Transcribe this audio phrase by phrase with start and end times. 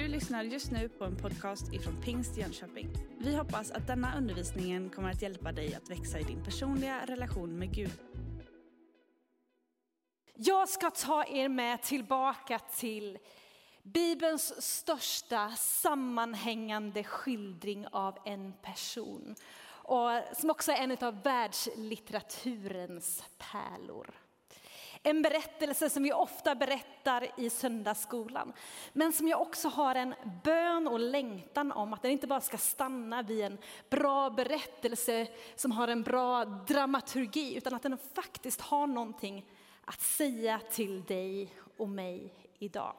[0.00, 2.88] Du lyssnar just nu på en podcast ifrån Pingst Jönköping.
[3.18, 7.58] Vi hoppas att denna undervisning kommer att hjälpa dig att växa i din personliga relation
[7.58, 7.92] med Gud.
[10.34, 13.18] Jag ska ta er med tillbaka till
[13.82, 19.34] Bibelns största sammanhängande skildring av en person.
[19.68, 24.19] Och som också är en av världslitteraturens pärlor.
[25.02, 28.52] En berättelse som vi ofta berättar i söndagsskolan.
[28.92, 32.58] Men som jag också har en bön och längtan om att den inte bara ska
[32.58, 33.58] stanna vid en
[33.90, 37.56] bra berättelse som har en bra dramaturgi.
[37.56, 39.46] Utan att den faktiskt har någonting
[39.84, 42.94] att säga till dig och mig idag.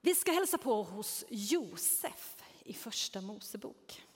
[0.00, 4.07] Vi ska hälsa på hos Josef i första Mosebok.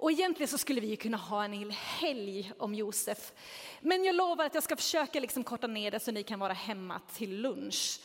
[0.00, 3.32] Och egentligen så skulle vi kunna ha en hel helg om Josef.
[3.80, 6.52] Men jag lovar att jag ska försöka liksom korta ner det så ni kan vara
[6.52, 8.00] hemma till lunch.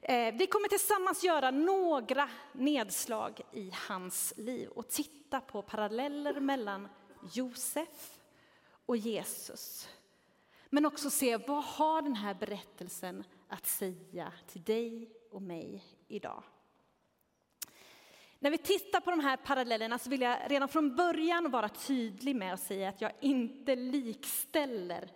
[0.00, 6.88] Eh, vi kommer tillsammans göra några nedslag i hans liv och titta på paralleller mellan
[7.32, 8.18] Josef
[8.86, 9.88] och Jesus.
[10.70, 16.42] Men också se vad har den här berättelsen att säga till dig och mig idag.
[18.42, 22.36] När vi tittar på de här parallellerna så vill jag redan från början vara tydlig
[22.36, 25.10] med att säga att jag inte likställer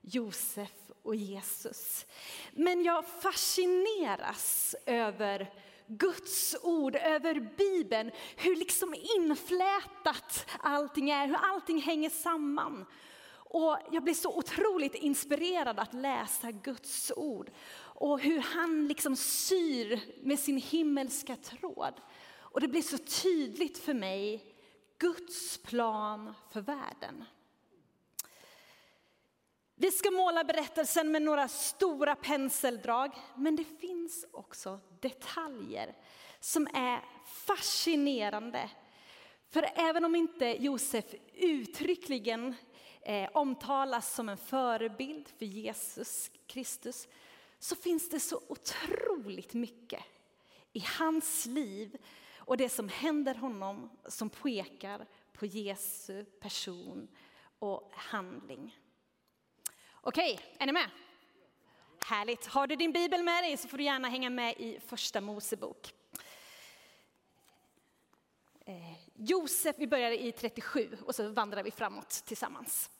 [0.00, 0.72] Josef
[1.02, 2.06] och Jesus.
[2.52, 5.52] Men jag fascineras över
[5.86, 12.86] Guds ord, över Bibeln, hur liksom inflätat allting är, hur allting hänger samman.
[13.32, 20.00] Och jag blir så otroligt inspirerad att läsa Guds ord och hur han liksom syr
[20.22, 21.94] med sin himmelska tråd.
[22.50, 24.54] Och det blir så tydligt för mig,
[24.98, 27.24] Guds plan för världen.
[29.74, 35.94] Vi ska måla berättelsen med några stora penseldrag, men det finns också detaljer
[36.40, 38.70] som är fascinerande.
[39.50, 42.54] För även om inte Josef uttryckligen
[43.02, 47.08] eh, omtalas som en förebild för Jesus Kristus,
[47.58, 50.02] så finns det så otroligt mycket
[50.72, 51.96] i hans liv
[52.50, 57.08] och det som händer honom som pekar på Jesu person
[57.58, 58.78] och handling.
[60.00, 60.90] Okej, är ni med?
[62.06, 62.46] Härligt.
[62.46, 65.94] Har du din bibel med dig så får du gärna hänga med i första Mosebok.
[68.60, 68.74] Eh,
[69.14, 72.90] Josef, vi börjar i 37 och så vandrar vi framåt tillsammans.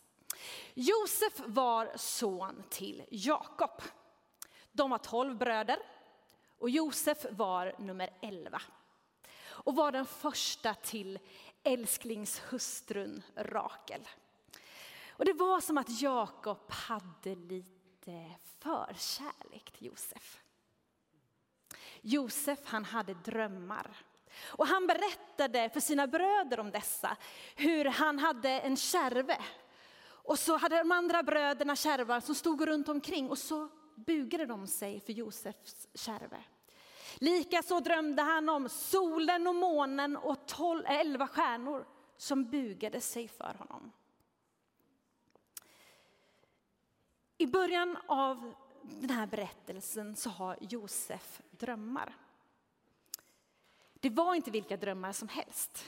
[0.74, 3.82] Josef var son till Jakob.
[4.72, 5.78] De var tolv bröder
[6.58, 8.62] och Josef var nummer elva
[9.64, 11.18] och var den första till
[11.62, 14.08] älsklingshustrun Rakel.
[15.10, 20.40] Och det var som att Jakob hade lite förkärlek till Josef.
[22.00, 24.04] Josef han hade drömmar.
[24.42, 27.16] Och han berättade för sina bröder om dessa,
[27.56, 29.38] hur han hade en kärve.
[30.02, 34.66] Och så hade de andra bröderna kärvar som stod runt omkring och så bugade de
[34.66, 36.44] sig för Josefs kärve.
[37.18, 43.28] Likaså drömde han om solen och månen och tolv, eh, elva stjärnor som bugade sig
[43.28, 43.92] för honom.
[47.38, 52.16] I början av den här berättelsen så har Josef drömmar.
[53.94, 55.84] Det var inte vilka drömmar som helst,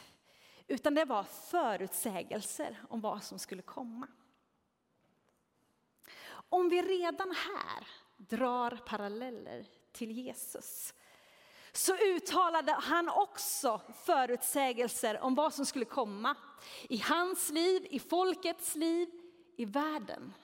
[0.66, 4.06] utan det var förutsägelser om vad som skulle komma.
[6.49, 10.94] Om vi redan här drar paralleller till Jesus
[11.72, 16.37] så uttalade han också förutsägelser om vad som skulle komma
[16.88, 19.09] i hans liv, i folkets liv,
[19.56, 20.34] i världen.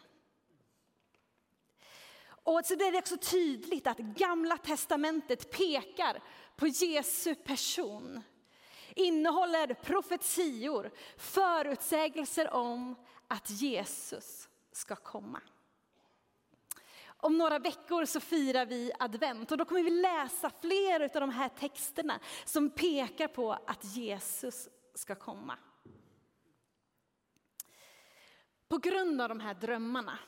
[2.28, 6.22] Och så blir det också tydligt att gamla testamentet pekar
[6.56, 8.22] på Jesu person.
[8.94, 12.94] Innehåller profetior, förutsägelser om
[13.28, 15.40] att Jesus ska komma.
[17.20, 21.30] Om några veckor så firar vi advent och då kommer vi läsa fler av de
[21.30, 25.58] här texterna som pekar på att Jesus ska komma.
[28.68, 30.18] På grund av de här drömmarna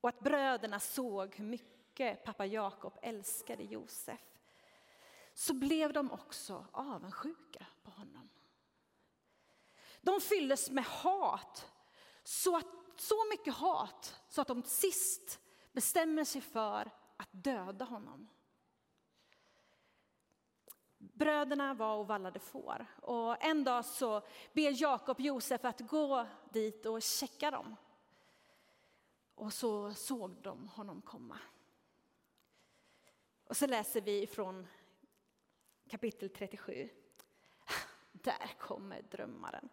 [0.00, 4.20] och att bröderna såg hur mycket pappa Jakob älskade Josef
[5.34, 8.28] så blev de också avundsjuka på honom.
[10.00, 11.70] De fylldes med hat,
[12.22, 12.66] så, att,
[12.96, 15.40] så mycket hat så att de sist
[15.74, 18.28] bestämmer sig för att döda honom.
[20.98, 24.22] Bröderna var och vallade får och en dag så
[24.52, 27.76] ber Jakob Josef att gå dit och checka dem.
[29.34, 31.38] Och så såg de honom komma.
[33.44, 34.66] Och så läser vi från
[35.88, 36.88] kapitel 37.
[38.12, 39.68] Där kommer drömmaren.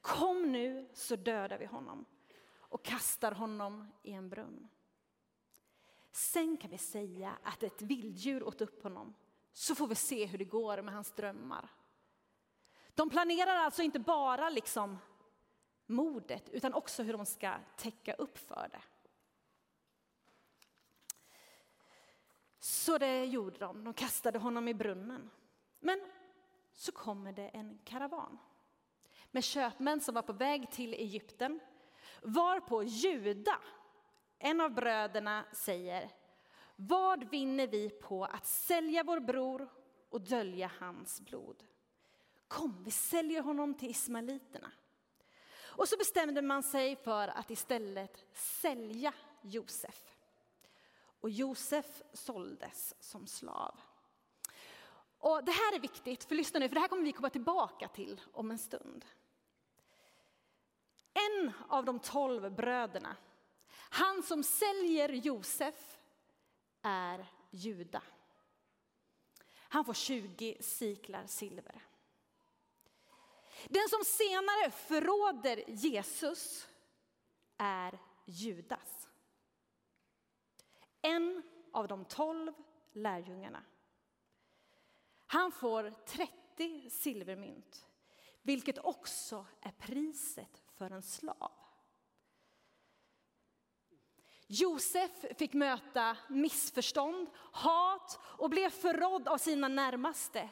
[0.00, 2.04] Kom nu så dödar vi honom
[2.58, 4.68] och kastar honom i en brunn.
[6.12, 9.14] Sen kan vi säga att ett vilddjur åt upp honom,
[9.52, 11.68] så får vi se hur det går med hans drömmar.
[12.94, 14.98] De planerar alltså inte bara liksom
[15.86, 18.82] mordet, utan också hur de ska täcka upp för det.
[22.58, 25.30] Så det gjorde de, de kastade honom i brunnen.
[25.80, 26.00] Men
[26.72, 28.38] så kommer det en karavan
[29.30, 31.60] med köpmän som var på väg till Egypten,
[32.22, 33.58] varpå Juda,
[34.42, 36.10] en av bröderna, säger
[36.76, 39.68] Vad vinner vi på att sälja vår bror
[40.10, 41.64] och dölja hans blod?
[42.48, 44.72] Kom, vi säljer honom till ismaeliterna.
[45.60, 50.16] Och så bestämde man sig för att istället sälja Josef.
[51.20, 53.80] Och Josef såldes som slav.
[55.18, 57.88] Och det här är viktigt, för lyssna nu, för det här kommer vi komma tillbaka
[57.88, 59.04] till om en stund.
[61.12, 63.16] En av de tolv bröderna,
[63.94, 65.98] han som säljer Josef,
[66.82, 68.02] är Juda.
[69.54, 71.82] Han får 20 siklar silver.
[73.68, 76.68] Den som senare förråder Jesus
[77.56, 79.08] är Judas.
[81.02, 81.42] En
[81.72, 82.52] av de tolv
[82.92, 83.62] lärjungarna.
[85.26, 87.86] Han får 30 silvermynt,
[88.42, 91.61] vilket också är priset för en slav.
[94.52, 100.48] Josef fick möta missförstånd, hat och blev förrådd av sina närmaste.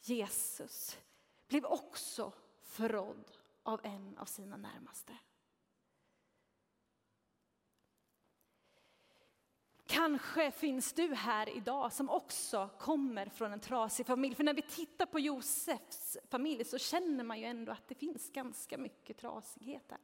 [0.00, 0.98] Jesus
[1.48, 2.32] blev också
[2.62, 3.30] förrådd
[3.62, 5.12] av en av sina närmaste.
[9.86, 14.34] Kanske finns du här idag som också kommer från en trasig familj.
[14.34, 18.30] För när vi tittar på Josefs familj så känner man ju ändå att det finns
[18.30, 19.98] ganska mycket trasighet där.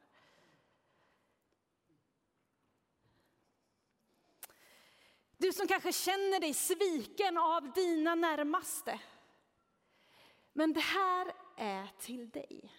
[5.41, 8.99] Du som kanske känner dig sviken av dina närmaste.
[10.53, 12.73] Men det här är till dig.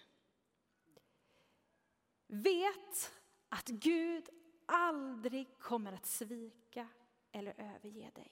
[2.27, 3.13] Vet
[3.49, 4.29] att Gud
[4.65, 6.87] aldrig kommer att svika
[7.31, 8.31] eller överge dig.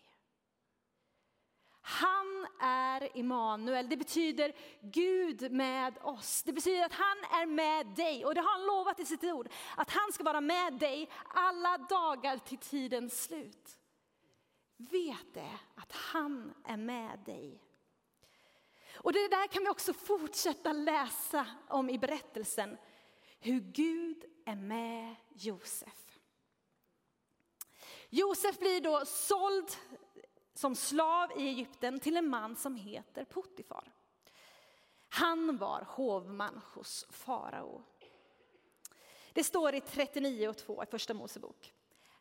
[1.82, 6.44] Han är Immanuel, det betyder Gud med oss.
[6.44, 9.50] Det betyder att han är med dig och det har han lovat i sitt ord.
[9.78, 13.81] Att han ska vara med dig alla dagar till tidens slut.
[14.90, 17.64] Vet det, att han är med dig.
[18.96, 22.78] Och det där kan vi också fortsätta läsa om i berättelsen.
[23.40, 26.20] Hur Gud är med Josef.
[28.10, 29.72] Josef blir då såld
[30.54, 33.94] som slav i Egypten till en man som heter Potifar.
[35.10, 37.84] Han var hovman hos farao.
[39.34, 41.74] Det står i 39 och 2 i Första Mosebok.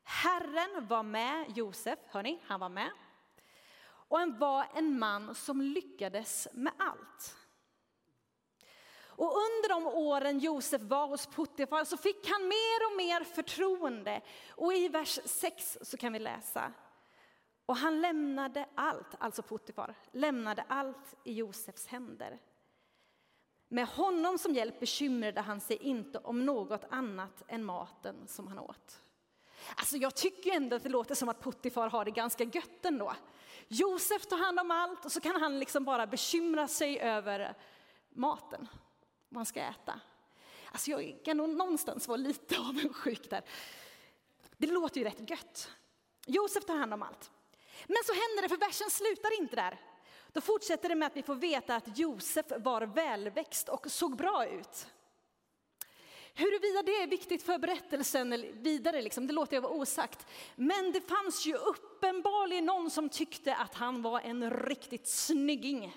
[0.03, 2.91] Herren var med Josef, hör ni, han var med.
[3.83, 7.37] Och han var en man som lyckades med allt.
[9.21, 14.23] Och under de åren Josef var hos Puttifar så fick han mer och mer förtroende.
[14.51, 16.73] Och i vers 6 så kan vi läsa.
[17.67, 22.39] Och han lämnade allt, alltså Puttifar, lämnade allt i Josefs händer.
[23.69, 28.59] Med honom som hjälp bekymrade han sig inte om något annat än maten som han
[28.59, 29.03] åt.
[29.77, 33.15] Alltså jag tycker ändå att det låter som att Puttifar har det ganska gött ändå.
[33.69, 37.55] Josef tar hand om allt och så kan han liksom bara bekymra sig över
[38.11, 38.69] maten
[39.29, 40.01] vad han ska äta.
[40.73, 43.43] Alltså jag kan nog någonstans vara lite avundsjuk där.
[44.57, 45.71] Det låter ju rätt gött.
[46.27, 47.31] Josef tar hand om allt.
[47.87, 49.81] Men så händer det, för versen slutar inte där.
[50.33, 54.47] Då fortsätter det med att vi får veta att Josef var välväxt och såg bra
[54.47, 54.87] ut.
[56.41, 60.27] Huruvida det är viktigt för berättelsen vidare, liksom, det låter jag vara osagt.
[60.57, 65.97] Men det fanns ju uppenbarligen någon som tyckte att han var en riktigt snygging.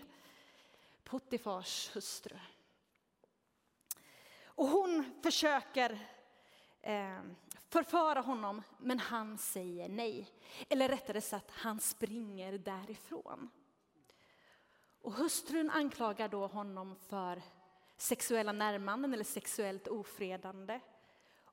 [1.03, 2.37] Puttifars hustru.
[4.45, 5.91] Och hon försöker
[6.81, 7.21] eh,
[7.69, 10.27] förföra honom, men han säger nej.
[10.69, 13.49] Eller rättare sagt, han springer därifrån.
[15.01, 17.41] Och hustrun anklagar då honom för
[17.97, 20.79] sexuella närmanden eller sexuellt ofredande.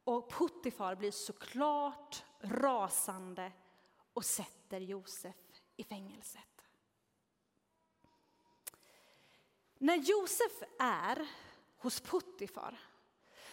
[0.04, 3.52] Och Puttifar blir såklart rasande
[4.12, 5.36] och sätter Josef
[5.76, 6.66] i fängelset.
[9.78, 11.28] När Josef är
[11.78, 12.80] hos Puttifar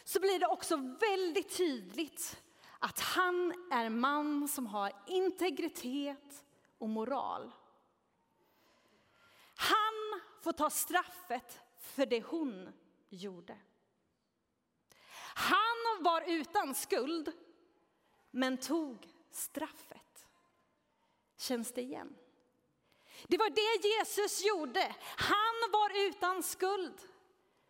[0.04, 2.42] så blir det också väldigt tydligt
[2.80, 6.46] att han är en man som har integritet
[6.78, 7.52] och moral.
[9.56, 12.74] Han får ta straffet för det hon
[13.10, 13.58] gjorde.
[15.36, 17.32] Han var utan skuld,
[18.32, 20.28] men tog straffet.
[21.38, 22.16] Känns det igen?
[23.28, 24.96] Det var det Jesus gjorde.
[25.02, 27.02] Han var utan skuld,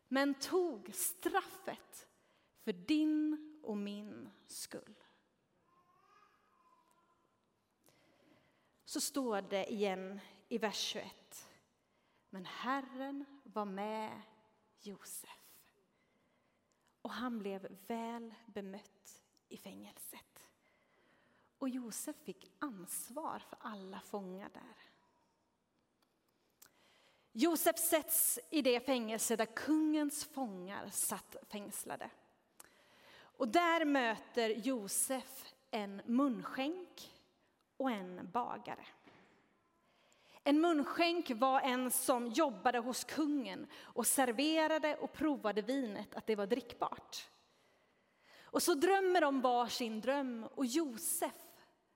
[0.07, 2.07] men tog straffet
[2.63, 5.03] för din och min skull.
[8.85, 11.49] Så står det igen i vers 21.
[12.29, 14.21] Men Herren var med
[14.79, 15.29] Josef
[17.01, 20.49] och han blev väl bemött i fängelset.
[21.57, 24.75] Och Josef fick ansvar för alla fångar där.
[27.31, 32.09] Josef sätts i det fängelse där kungens fångar satt fängslade.
[33.13, 37.11] Och där möter Josef en munskänk
[37.77, 38.85] och en bagare.
[40.47, 46.35] En munskänk var en som jobbade hos kungen och serverade och provade vinet, att det
[46.35, 47.29] var drickbart.
[48.43, 51.33] Och så drömmer de var sin dröm och Josef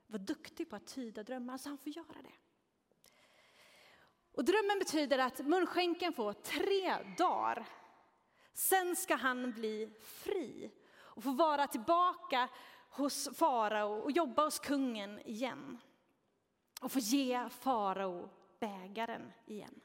[0.08, 2.34] var duktig på att tyda drömmar så han får göra det.
[4.32, 7.66] Och drömmen betyder att munskänken får tre dagar.
[8.54, 12.50] Sen ska han bli fri och få vara tillbaka
[12.90, 15.78] hos farao och jobba hos kungen igen.
[16.82, 18.30] Och få ge farao
[18.62, 19.82] bägaren igen.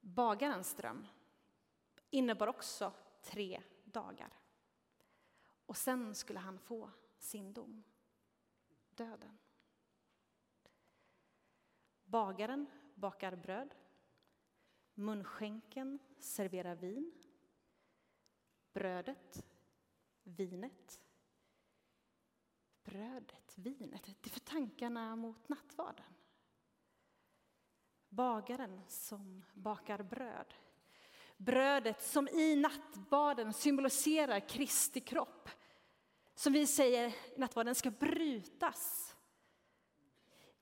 [0.00, 1.06] Bagarens dröm
[2.10, 4.38] innebar också tre dagar.
[5.66, 7.84] Och sen skulle han få sin dom,
[8.90, 9.38] döden.
[12.04, 13.74] Bagaren bakar bröd.
[14.94, 17.12] Munskänken serverar vin.
[18.72, 19.46] Brödet,
[20.22, 21.00] vinet.
[22.82, 26.14] Brödet, vinet, det för tankarna mot nattvarden.
[28.14, 30.54] Bagaren som bakar bröd.
[31.36, 35.48] Brödet som i nattvarden symboliserar Kristi kropp.
[36.34, 39.14] Som vi säger i nattvarden ska brytas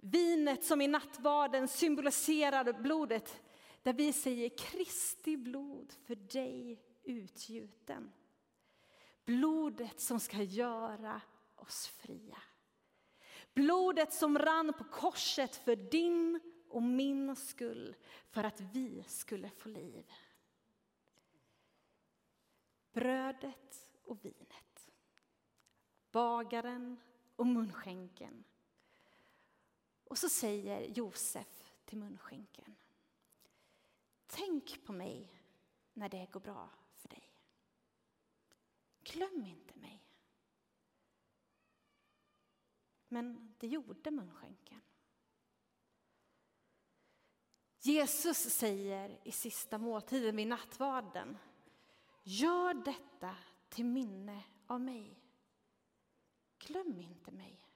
[0.05, 3.43] Vinet som i nattvarden symboliserar blodet
[3.83, 8.13] där vi säger Kristi blod för dig utgjuten.
[9.25, 11.21] Blodet som ska göra
[11.57, 12.39] oss fria.
[13.55, 16.41] Blodet som rann på korset för din
[16.73, 17.97] och min skull,
[18.31, 20.11] för att vi skulle få liv.
[22.93, 24.91] Brödet och vinet,
[26.11, 27.01] bagaren
[27.37, 28.45] och munskänken
[30.13, 32.77] och så säger Josef till munskänken.
[34.27, 35.43] Tänk på mig
[35.93, 37.35] när det går bra för dig.
[39.03, 40.05] Glöm inte mig.
[43.09, 44.82] Men det gjorde munskänken.
[47.85, 51.39] Jesus säger i sista måltiden vid nattvarden.
[52.23, 53.37] Gör detta
[53.69, 55.23] till minne av mig.
[56.59, 57.69] Glöm inte mig.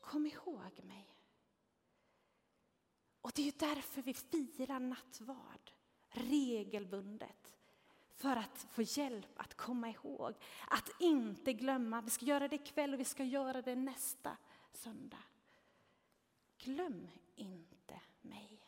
[0.00, 1.16] Kom ihåg mig.
[3.20, 5.70] Och det är därför vi firar nattvard
[6.08, 7.56] regelbundet.
[8.14, 10.34] För att få hjälp att komma ihåg,
[10.68, 12.00] att inte glömma.
[12.00, 14.36] Vi ska göra det ikväll och vi ska göra det nästa
[14.72, 15.22] söndag.
[16.58, 17.73] Glöm inte
[18.24, 18.60] mig.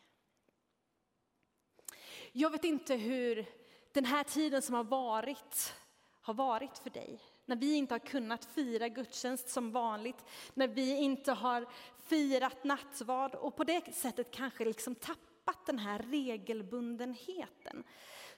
[2.31, 3.45] Jag vet inte hur
[3.91, 5.73] den här tiden som har varit
[6.21, 7.19] har varit för dig.
[7.45, 11.65] När vi inte har kunnat fira gudstjänst som vanligt, när vi inte har
[11.97, 17.83] firat nattvard och på det sättet kanske liksom tappat den här regelbundenheten.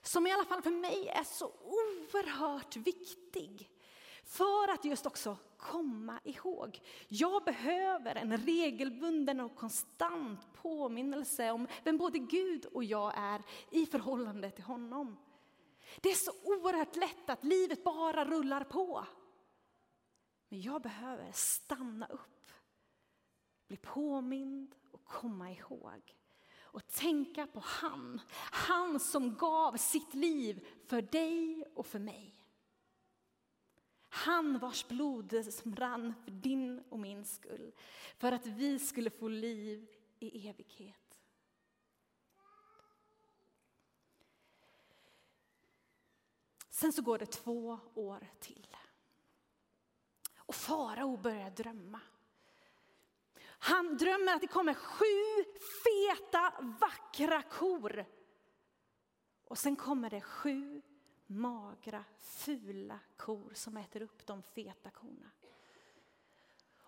[0.01, 3.69] Som i alla fall för mig är så oerhört viktig.
[4.29, 6.81] För att just också komma ihåg.
[7.07, 13.85] Jag behöver en regelbunden och konstant påminnelse om vem både Gud och jag är i
[13.85, 15.17] förhållande till honom.
[16.01, 19.05] Det är så oerhört lätt att livet bara rullar på.
[20.49, 22.51] Men jag behöver stanna upp,
[23.67, 26.15] bli påmind och komma ihåg.
[26.59, 28.21] Och tänka på han,
[28.51, 32.38] han som gav sitt liv för dig och för mig.
[34.09, 37.71] Han vars blod som rann för din och min skull,
[38.17, 39.89] för att vi skulle få liv
[40.19, 41.19] i evighet.
[46.69, 48.77] Sen så går det två år till.
[50.37, 51.99] Och farao börjar drömma.
[53.59, 55.43] Han drömmer att det kommer sju
[55.83, 58.05] feta, vackra kor.
[59.43, 60.81] Och sen kommer det sju
[61.29, 65.31] magra, fula kor som äter upp de feta korna.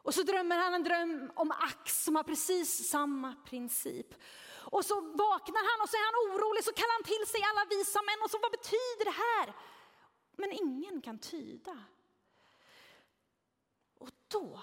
[0.04, 4.16] Och så drömmer han en dröm om ax som har precis samma princip.
[4.72, 7.66] Och så vaknar han och så är han orolig, så kallar han till sig alla
[7.70, 9.56] visa män och så vad betyder det här?
[10.36, 11.84] Men ingen kan tyda.
[13.98, 14.62] Och då,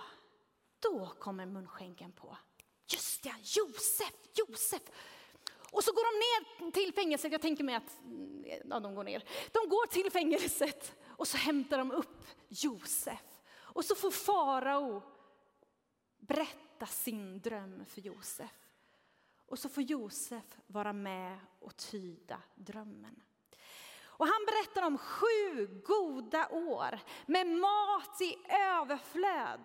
[0.80, 2.36] då kommer munskänken på.
[2.86, 4.82] Just ja, Josef, Josef.
[5.72, 9.04] Och så går de ner till fängelset, jag tänker mig att mm, ja, de går
[9.04, 9.24] ner.
[9.52, 13.40] De går till fängelset och så hämtar de upp Josef.
[13.56, 15.02] Och så får farao
[16.18, 18.50] berätta sin dröm för Josef.
[19.46, 23.22] Och så får Josef vara med och tyda drömmen.
[24.00, 29.60] Och han berättar om sju goda år med mat i överflöd.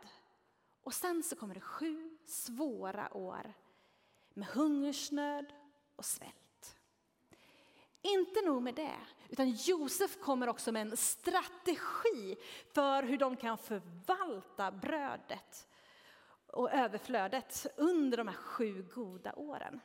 [0.84, 3.54] Och sen så kommer det sju svåra år
[4.34, 5.54] med hungersnöd
[5.96, 6.76] och svält.
[8.02, 8.98] Inte nog med det,
[9.30, 12.36] utan Josef kommer också med en strategi
[12.74, 15.68] för hur de kan förvalta brödet
[16.48, 19.80] och överflödet under de här sju goda åren.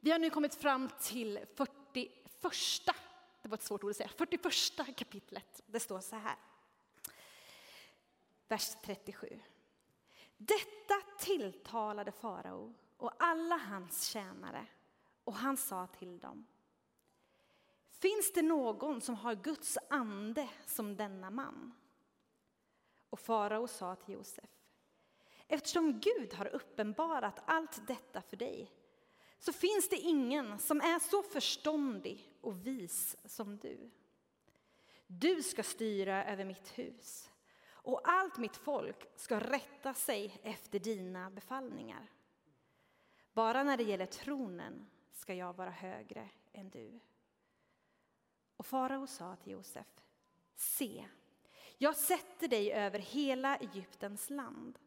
[0.00, 2.12] Vi har nu kommit fram till 41,
[3.42, 5.62] det var ett svårt ord att säga, 41 kapitlet.
[5.66, 6.36] Det står så här.
[8.48, 9.40] Vers 37.
[10.36, 14.66] Detta tilltalade farao och alla hans tjänare
[15.24, 16.46] och han sa till dem.
[17.90, 21.72] Finns det någon som har Guds ande som denna man?
[23.10, 24.50] Och farao sa till Josef.
[25.48, 28.72] Eftersom Gud har uppenbarat allt detta för dig
[29.38, 33.90] så finns det ingen som är så förståndig och vis som du.
[35.06, 37.30] Du ska styra över mitt hus
[37.68, 42.10] och allt mitt folk ska rätta sig efter dina befallningar.
[43.36, 47.00] Bara när det gäller tronen ska jag vara högre än du.
[48.56, 49.86] Och farao sa till Josef,
[50.54, 51.08] se,
[51.78, 54.78] jag sätter dig över hela Egyptens land.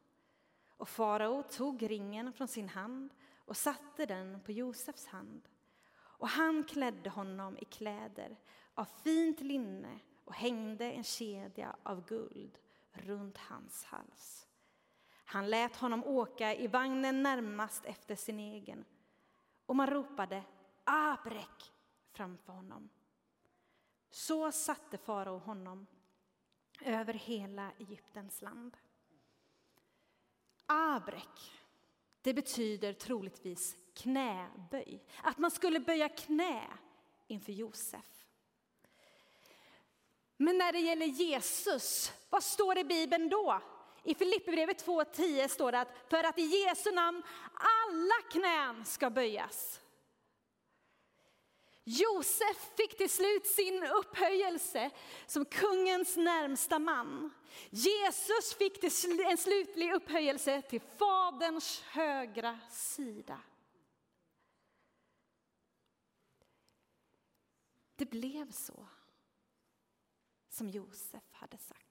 [0.77, 3.13] Och farao tog ringen från sin hand
[3.45, 5.41] och satte den på Josefs hand.
[5.95, 8.37] Och han klädde honom i kläder
[8.73, 12.57] av fint linne och hängde en kedja av guld
[12.91, 14.48] runt hans hals.
[15.31, 18.85] Han lät honom åka i vagnen närmast efter sin egen
[19.65, 20.43] och man ropade
[20.83, 21.71] Abrek
[22.11, 22.89] framför honom.
[24.09, 25.87] Så satte farao honom
[26.81, 28.77] över hela Egyptens land.
[30.65, 31.51] Abrek,
[32.21, 35.03] det betyder troligtvis knäböj.
[35.23, 36.63] Att man skulle böja knä
[37.27, 38.25] inför Josef.
[40.37, 43.61] Men när det gäller Jesus, vad står det i Bibeln då?
[44.03, 49.81] I Filipperbrevet 2.10 står det att för att i Jesu namn alla knän ska böjas.
[51.83, 54.91] Josef fick till slut sin upphöjelse
[55.25, 57.33] som kungens närmsta man.
[57.69, 58.83] Jesus fick
[59.29, 63.41] en slutlig upphöjelse till Faderns högra sida.
[67.95, 68.87] Det blev så
[70.49, 71.88] som Josef hade sagt.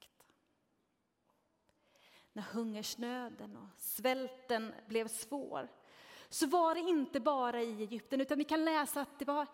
[2.39, 5.69] När hungersnöden och svälten blev svår
[6.29, 9.47] så var det inte bara i Egypten utan vi kan läsa att det var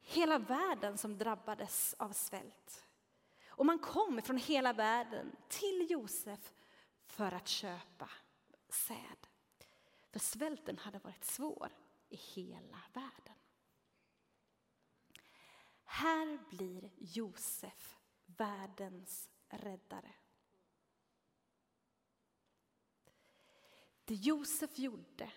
[0.00, 2.84] hela världen som drabbades av svält.
[3.48, 6.52] Och man kom från hela världen till Josef
[7.06, 8.10] för att köpa
[8.68, 9.26] säd.
[10.10, 11.72] För svälten hade varit svår
[12.08, 13.38] i hela världen.
[15.84, 17.96] Här blir Josef
[18.26, 20.10] världens räddare.
[24.04, 25.30] Det Josef gjorde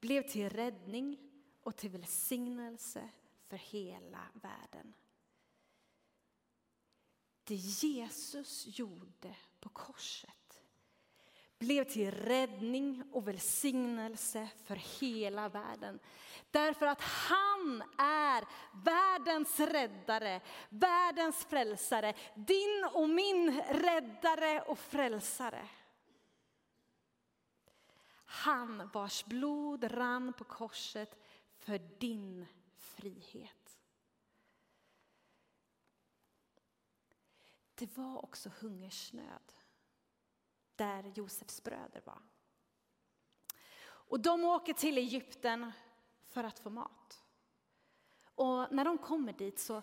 [0.00, 1.18] blev till räddning
[1.62, 3.10] och till välsignelse
[3.44, 4.94] för hela världen.
[7.44, 10.60] Det Jesus gjorde på korset
[11.58, 15.98] blev till räddning och välsignelse för hela världen.
[16.50, 18.44] Därför att han är
[18.84, 25.68] världens räddare, världens frälsare, din och min räddare och frälsare.
[28.48, 31.18] Han vars blod rann på korset
[31.58, 33.80] för din frihet.
[37.74, 39.52] Det var också hungersnöd
[40.76, 42.22] där Josefs bröder var.
[43.80, 45.72] Och de åker till Egypten
[46.26, 47.24] för att få mat.
[48.22, 49.82] Och när de kommer dit så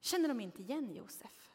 [0.00, 1.50] känner de inte igen Josef.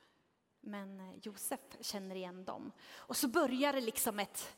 [0.60, 2.72] Men eh, Josef känner igen dem.
[2.96, 4.58] Och så börjar det liksom ett, ett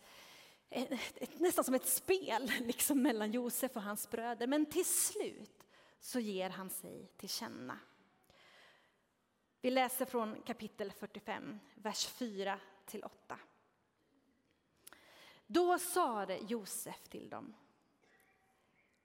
[1.40, 4.48] nästan som ett spel liksom mellan Josef och hans bröder.
[4.48, 5.68] Men till slut
[6.00, 7.80] så ger han sig till känna.
[9.62, 13.40] Vi läser från kapitel 45, vers 4 till 8.
[15.48, 17.56] Då sade Josef till dem,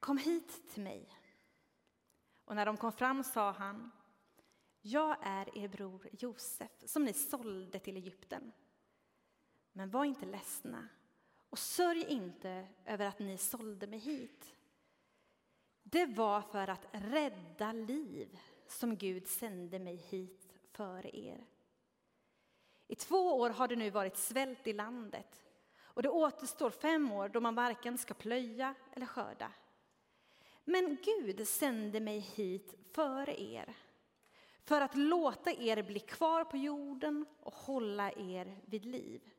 [0.01, 1.19] kom hit till mig.
[2.45, 3.91] Och när de kom fram sa han,
[4.81, 8.53] jag är er bror Josef som ni sålde till Egypten.
[9.73, 10.89] Men var inte ledsna
[11.53, 14.55] och sörj inte över att ni sålde mig hit.
[15.83, 21.47] Det var för att rädda liv som Gud sände mig hit före er.
[22.87, 25.45] I två år har det nu varit svält i landet
[25.79, 29.53] och det återstår fem år då man varken ska plöja eller skörda.
[30.65, 33.77] Men Gud sände mig hit före er
[34.65, 39.31] för att låta er bli kvar på jorden och hålla er vid liv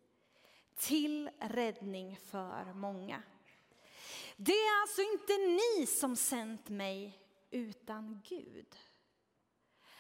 [0.75, 3.23] till räddning för många.
[4.35, 7.19] Det är alltså inte ni som sänt mig,
[7.51, 8.75] utan Gud.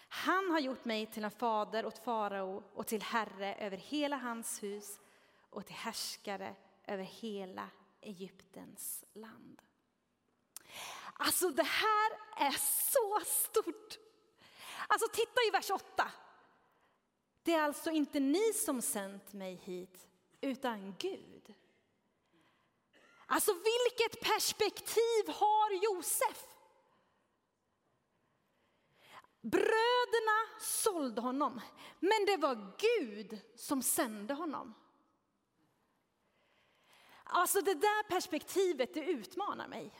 [0.07, 4.63] Han har gjort mig till en fader åt farao och till herre över hela hans
[4.63, 4.99] hus
[5.49, 6.55] och till härskare
[6.87, 7.69] över hela
[8.01, 9.61] Egyptens land.
[11.13, 12.51] Alltså det här är
[12.91, 13.97] så stort.
[14.87, 16.11] Alltså titta i vers 8.
[17.43, 20.07] Det är alltså inte ni som sänt mig hit,
[20.43, 21.53] utan Gud.
[23.25, 26.45] Alltså vilket perspektiv har Josef?
[29.41, 31.61] Bröderna sålde honom,
[31.99, 34.73] men det var Gud som sände honom.
[37.23, 39.99] Alltså det där perspektivet det utmanar mig.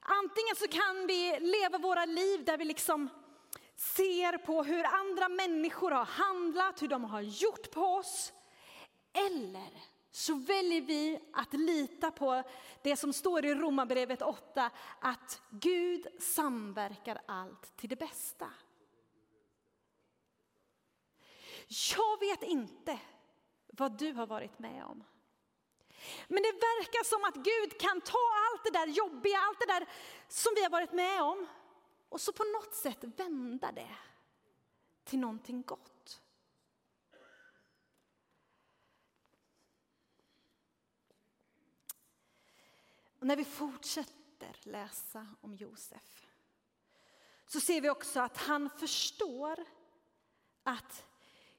[0.00, 3.08] Antingen så kan vi leva våra liv där vi liksom
[3.82, 8.32] ser på hur andra människor har handlat, hur de har gjort på oss.
[9.12, 12.42] Eller så väljer vi att lita på
[12.82, 18.50] det som står i Romarbrevet 8, att Gud samverkar allt till det bästa.
[21.96, 22.98] Jag vet inte
[23.66, 25.04] vad du har varit med om.
[26.28, 28.18] Men det verkar som att Gud kan ta
[28.50, 29.86] allt det där jobbiga, allt det där
[30.28, 31.46] som vi har varit med om
[32.12, 33.96] och så på något sätt vända det
[35.04, 36.20] till någonting gott.
[43.18, 46.26] Och när vi fortsätter läsa om Josef
[47.46, 49.64] så ser vi också att han förstår
[50.62, 51.04] att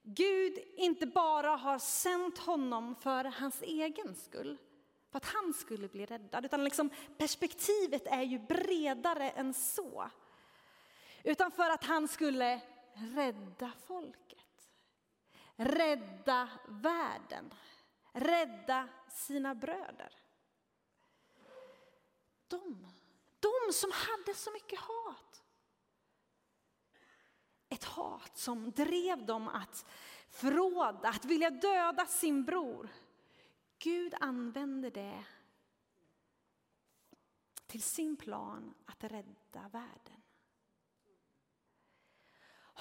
[0.04, 4.58] Gud inte bara har sänt honom för hans egen skull,
[5.10, 10.10] för att han skulle bli räddad, utan liksom perspektivet är ju bredare än så.
[11.24, 12.62] Utan för att han skulle
[12.94, 14.70] rädda folket,
[15.56, 17.54] rädda världen,
[18.12, 20.14] rädda sina bröder.
[22.48, 22.88] De,
[23.40, 25.44] de som hade så mycket hat.
[27.70, 29.86] Ett hat som drev dem att
[30.30, 32.90] förråda, att vilja döda sin bror.
[33.80, 35.26] Gud använde det
[37.68, 40.23] till sin plan att rädda världen.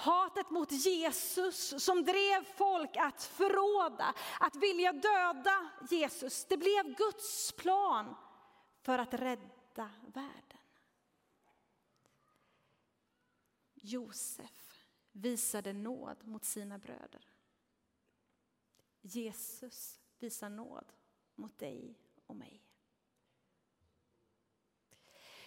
[0.03, 6.45] Hatet mot Jesus som drev folk att förråda, att vilja döda Jesus.
[6.45, 8.15] Det blev Guds plan
[8.81, 10.57] för att rädda världen.
[13.73, 17.29] Josef visade nåd mot sina bröder.
[19.01, 20.93] Jesus visar nåd
[21.35, 22.62] mot dig och mig.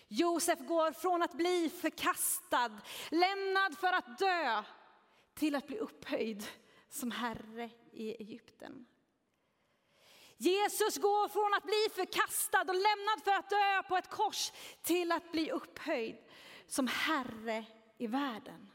[0.09, 4.62] Josef går från att bli förkastad, lämnad för att dö,
[5.35, 6.47] till att bli upphöjd
[6.88, 8.87] som herre i Egypten.
[10.37, 15.12] Jesus går från att bli förkastad och lämnad för att dö på ett kors till
[15.12, 16.19] att bli upphöjd
[16.66, 17.64] som herre
[17.99, 18.73] i världen.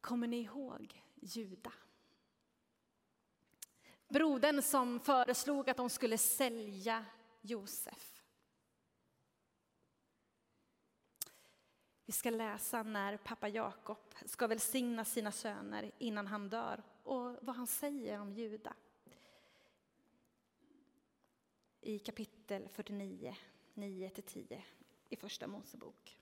[0.00, 1.72] Kommer ni ihåg Juda?
[4.12, 7.04] Brodern som föreslog att de skulle sälja
[7.40, 8.22] Josef.
[12.06, 17.56] Vi ska läsa när pappa Jakob ska välsigna sina söner innan han dör och vad
[17.56, 18.74] han säger om Juda.
[21.80, 23.36] I kapitel 49,
[23.74, 24.62] 9-10
[25.08, 26.18] i Första Mosebok.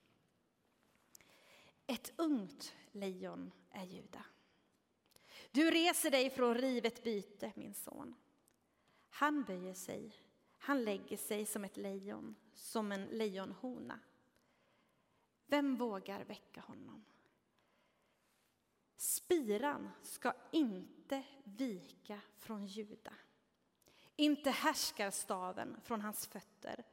[1.87, 4.25] Ett ungt lejon är Juda.
[5.51, 8.15] Du reser dig från rivet byte, min son.
[9.09, 10.15] Han böjer sig,
[10.57, 13.99] han lägger sig som ett lejon, som en lejonhona.
[15.45, 17.05] Vem vågar väcka honom?
[18.95, 23.13] Spiran ska inte vika från Juda.
[24.15, 26.83] Inte härskar staven från hans fötter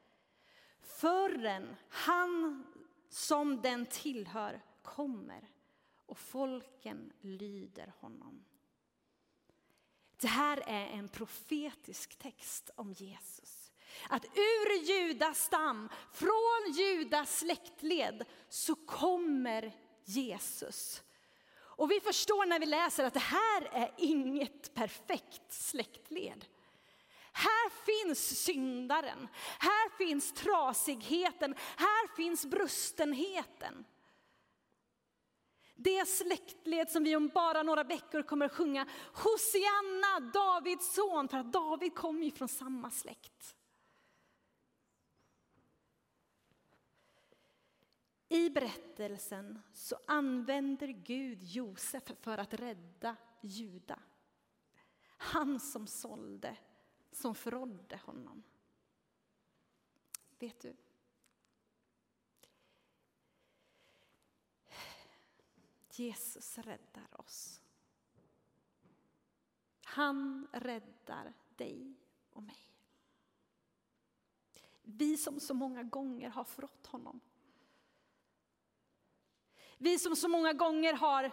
[0.81, 2.67] förrän han
[3.09, 5.49] som den tillhör kommer
[6.09, 8.45] och folken lyder honom.
[10.21, 13.73] Det här är en profetisk text om Jesus.
[14.09, 19.73] Att ur Judas stam, från Judas släktled, så kommer
[20.05, 21.03] Jesus.
[21.79, 26.45] Och vi förstår när vi läser att det här är inget perfekt släktled.
[27.33, 33.85] Här finns syndaren, här finns trasigheten, här finns brustenheten.
[35.81, 41.39] Det släktled som vi om bara några veckor kommer att sjunga Hosianna, Davids son, för
[41.39, 43.57] att David kom ju från samma släkt.
[48.29, 54.01] I berättelsen så använder Gud Josef för att rädda Juda.
[55.07, 56.57] Han som sålde,
[57.13, 58.43] som förrådde honom.
[60.39, 60.77] Vet du?
[65.99, 67.61] Jesus räddar oss.
[69.85, 71.95] Han räddar dig
[72.31, 72.69] och mig.
[74.83, 77.21] Vi som så många gånger har förrått honom.
[79.79, 81.33] Vi som så många gånger har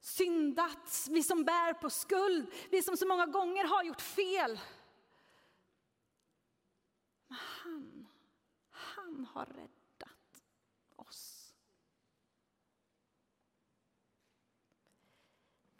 [0.00, 4.60] syndat, vi som bär på skuld, vi som så många gånger har gjort fel.
[7.26, 8.06] Men han,
[8.70, 10.42] han har räddat
[10.96, 11.54] oss.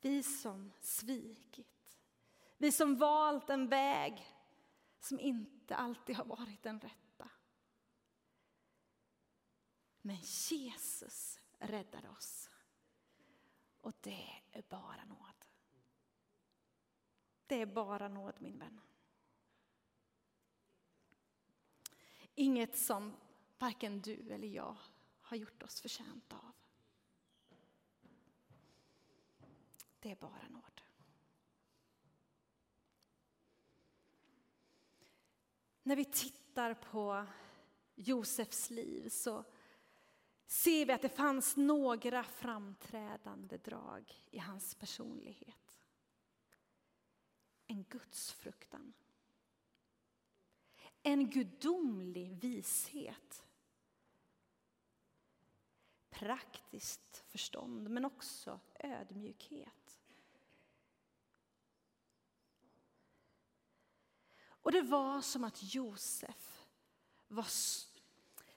[0.00, 1.98] Vi som svikit,
[2.56, 4.26] vi som valt en väg
[5.00, 7.30] som inte alltid har varit den rätta.
[10.00, 12.50] Men Jesus räddade oss.
[13.80, 15.44] Och det är bara nåd.
[17.46, 18.80] Det är bara nåd, min vän.
[22.34, 23.16] Inget som
[23.58, 24.76] varken du eller jag
[25.20, 26.57] har gjort oss förtjänta av.
[30.00, 30.80] Det är bara nåd.
[35.82, 37.26] När vi tittar på
[37.94, 39.44] Josefs liv så
[40.46, 45.78] ser vi att det fanns några framträdande drag i hans personlighet.
[47.66, 48.92] En gudsfruktan.
[51.02, 53.47] En gudomlig vishet.
[56.18, 60.00] Praktiskt förstånd, men också ödmjukhet.
[64.48, 66.66] Och det var som att Josef
[67.28, 67.46] var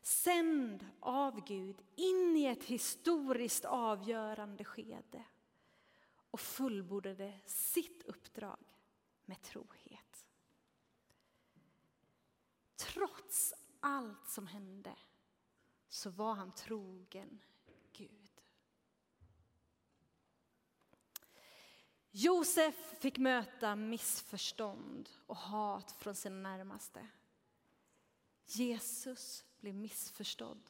[0.02, 5.24] sänd av Gud in i ett historiskt avgörande skede
[6.32, 8.78] och fullbordade sitt uppdrag
[9.26, 10.26] med trohet.
[12.76, 14.96] Trots allt som hände
[15.90, 17.40] så var han trogen
[17.94, 18.42] Gud.
[22.12, 27.08] Josef fick möta missförstånd och hat från sina närmaste.
[28.46, 30.70] Jesus blev missförstådd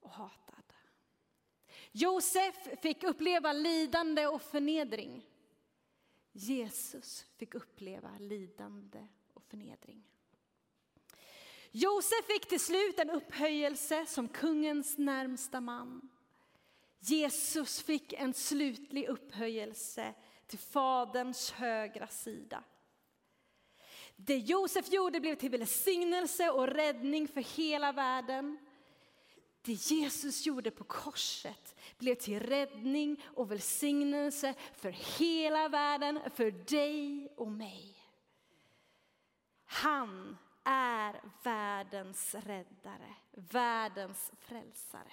[0.00, 0.64] och hatad.
[1.92, 5.26] Josef fick uppleva lidande och förnedring.
[6.32, 10.02] Jesus fick uppleva lidande och förnedring.
[11.70, 16.08] Josef fick till slut en upphöjelse som kungens närmsta man.
[17.06, 20.14] Jesus fick en slutlig upphöjelse
[20.46, 22.64] till Faderns högra sida.
[24.16, 28.58] Det Josef gjorde blev till välsignelse och räddning för hela världen.
[29.62, 37.28] Det Jesus gjorde på korset blev till räddning och välsignelse för hela världen, för dig
[37.36, 37.96] och mig.
[39.64, 45.12] Han är världens räddare, världens frälsare.